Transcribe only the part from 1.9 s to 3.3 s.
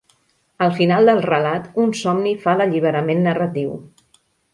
somni fa l'alliberament